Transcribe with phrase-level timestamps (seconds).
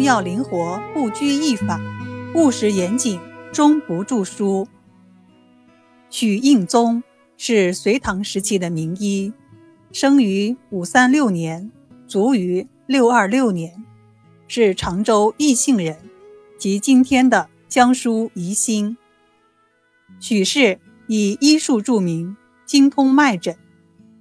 [0.00, 1.78] 用药灵活，不拘一法，
[2.34, 3.20] 务实严谨，
[3.52, 4.66] 终不著书。
[6.08, 7.02] 许应宗
[7.36, 9.30] 是隋唐时期的名医，
[9.92, 11.70] 生于五三六年，
[12.08, 13.84] 卒于六二六年，
[14.48, 15.98] 是常州义兴人，
[16.58, 18.96] 即今天的江苏宜兴。
[20.18, 23.54] 许氏以医术著名，精通脉诊，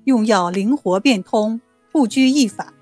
[0.04, 2.73] 用药灵活变通，不拘一法。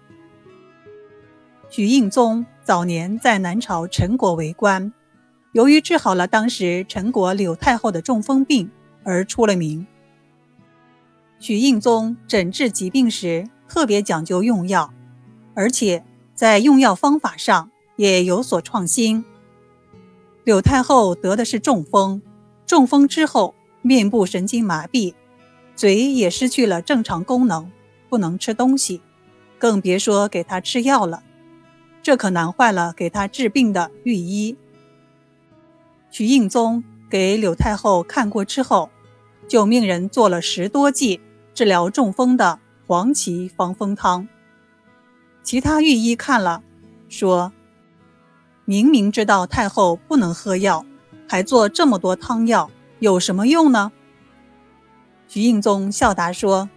[1.70, 4.92] 许应宗早年在南朝陈国为官，
[5.54, 8.70] 由于治好了当时陈国柳太后的中风病
[9.06, 9.88] 而出了名。
[11.40, 14.94] 许应宗诊治疾病时特别讲究用药，
[15.54, 16.04] 而且
[16.34, 19.24] 在用药方法上也有所创新。
[20.44, 22.22] 柳太后得的是中风，
[22.66, 25.14] 中风之后面部神经麻痹，
[25.74, 27.72] 嘴也失去了正常功能，
[28.10, 29.00] 不能吃东西，
[29.58, 31.24] 更别说给她吃药了。
[32.08, 34.56] 这可难坏了给他治病的御医。
[36.10, 38.90] 徐应宗给柳太后看过之后，
[39.46, 41.20] 就命人做了十多剂
[41.54, 44.26] 治疗中风的黄芪防风汤。
[45.44, 46.64] 其他御医看了，
[47.10, 47.52] 说
[48.64, 50.86] ：“明明知道太后不能喝药，
[51.28, 53.92] 还做这么多汤药，有什么用呢？”
[55.28, 56.70] 徐应宗笑答说：“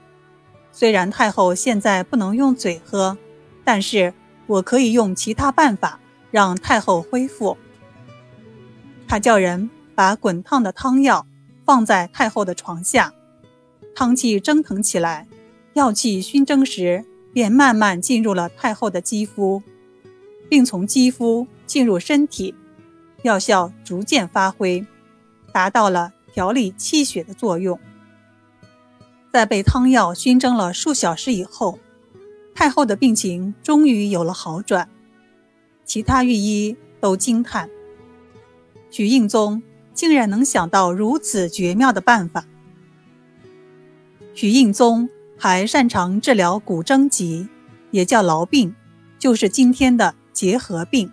[0.73, 3.17] 虽然太后现在不能用嘴喝，
[3.63, 4.13] 但是……”
[4.51, 6.01] 我可以用其他办法
[6.33, 7.57] 让太后恢复。
[9.07, 11.25] 他叫人把滚烫的汤药
[11.65, 13.15] 放在太后的床下，
[13.95, 15.29] 汤气蒸腾起来，
[15.75, 19.63] 药气熏蒸时便慢慢进入了太后的肌肤，
[20.49, 22.53] 并从肌肤进入身体，
[23.23, 24.85] 药效逐渐发挥，
[25.53, 27.79] 达到了调理气血的作用。
[29.33, 31.79] 在被汤药熏蒸了数小时以后。
[32.61, 34.87] 太后的病情终于有了好转，
[35.87, 37.71] 其他御医都惊叹：
[38.91, 39.63] 许应宗
[39.95, 42.45] 竟然能想到如此绝妙的办法。
[44.35, 47.49] 许应宗还擅长治疗骨蒸疾，
[47.93, 48.75] 也叫痨病，
[49.19, 51.11] 就是今天的结核病。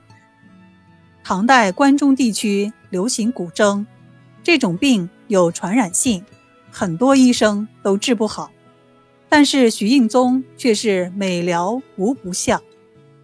[1.24, 3.88] 唐代关中地区流行骨蒸，
[4.44, 6.26] 这种病有传染性，
[6.70, 8.52] 很多医生都治不好。
[9.30, 12.62] 但是许应宗却是每疗无不效，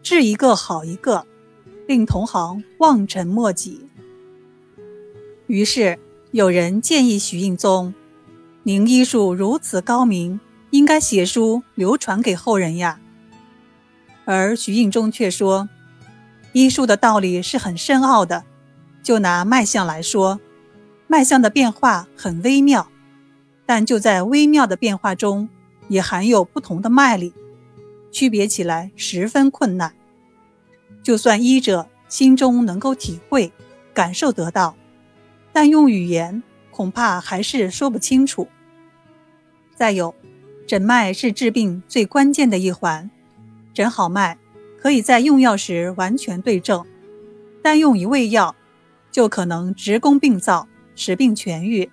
[0.02, 1.26] 治一个好一个，
[1.88, 3.88] 令同行望尘莫及。
[5.48, 5.98] 于是
[6.32, 7.94] 有人建议许应宗
[8.64, 10.40] ：“您医术如此高明，
[10.72, 13.00] 应该写书流传给后人呀。”
[14.26, 15.70] 而许应宗却说
[16.52, 18.44] ：“医术的道理是很深奥的，
[19.02, 20.40] 就拿脉象来说，
[21.08, 22.90] 脉象的变化很微妙，
[23.66, 25.48] 但就在微妙的变化中。”
[25.88, 27.34] 也含有不同的脉理，
[28.12, 29.94] 区别起来十分困难。
[31.02, 33.52] 就算医者心中能够体会、
[33.94, 34.76] 感受得到，
[35.52, 36.42] 但用语言
[36.72, 38.48] 恐怕还是说不清楚。
[39.76, 40.16] 再有，
[40.66, 43.10] 诊脉是治病最关键的一环，
[43.74, 44.38] 诊好脉
[44.80, 46.86] 可以在用药时完全对症，
[47.62, 48.56] 单用一味药
[49.12, 51.92] 就可能直攻病灶，使病痊愈。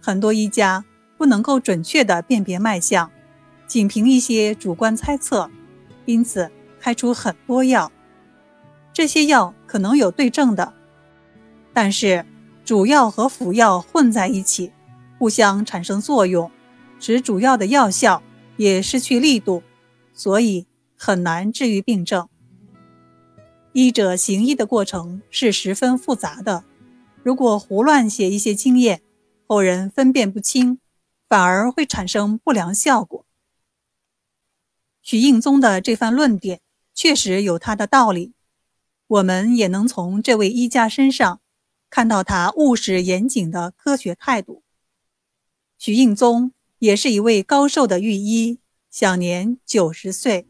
[0.00, 0.84] 很多医家。
[1.20, 3.10] 不能够准确地辨别脉象，
[3.66, 5.50] 仅凭一些主观猜测，
[6.06, 6.50] 因此
[6.80, 7.92] 开出很多药。
[8.90, 10.72] 这些药可能有对症的，
[11.74, 12.24] 但是
[12.64, 14.72] 主药和辅药混在一起，
[15.18, 16.50] 互相产生作用，
[16.98, 18.22] 使主要的药效
[18.56, 19.62] 也失去力度，
[20.14, 20.66] 所以
[20.96, 22.26] 很难治愈病症。
[23.74, 26.64] 医者行医的过程是十分复杂的，
[27.22, 29.02] 如果胡乱写一些经验，
[29.46, 30.78] 后人分辨不清。
[31.30, 33.24] 反而会产生不良效果。
[35.00, 36.60] 许应宗的这番论点
[36.92, 38.34] 确实有他的道理，
[39.06, 41.40] 我们也能从这位医家身上
[41.88, 44.64] 看到他务实严谨的科学态度。
[45.78, 48.58] 许应宗也是一位高寿的御医，
[48.90, 50.48] 享年九十岁。